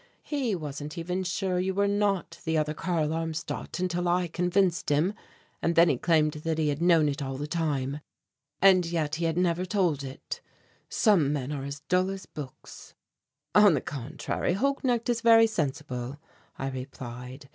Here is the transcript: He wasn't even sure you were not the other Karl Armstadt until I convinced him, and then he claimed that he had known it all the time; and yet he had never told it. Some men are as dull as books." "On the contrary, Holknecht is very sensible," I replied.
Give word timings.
He 0.23 0.55
wasn't 0.55 0.97
even 0.97 1.23
sure 1.23 1.59
you 1.59 1.75
were 1.75 1.87
not 1.87 2.39
the 2.43 2.57
other 2.57 2.73
Karl 2.73 3.13
Armstadt 3.13 3.77
until 3.79 4.07
I 4.09 4.25
convinced 4.27 4.89
him, 4.89 5.13
and 5.61 5.75
then 5.75 5.89
he 5.89 5.97
claimed 5.99 6.33
that 6.43 6.57
he 6.57 6.69
had 6.69 6.81
known 6.81 7.07
it 7.07 7.21
all 7.21 7.37
the 7.37 7.45
time; 7.45 7.99
and 8.63 8.83
yet 8.87 9.13
he 9.17 9.25
had 9.25 9.37
never 9.37 9.63
told 9.63 10.03
it. 10.03 10.41
Some 10.89 11.31
men 11.31 11.51
are 11.51 11.65
as 11.65 11.81
dull 11.81 12.09
as 12.09 12.25
books." 12.25 12.95
"On 13.53 13.75
the 13.75 13.79
contrary, 13.81 14.55
Holknecht 14.55 15.07
is 15.07 15.21
very 15.21 15.45
sensible," 15.45 16.17
I 16.57 16.69
replied. 16.71 17.47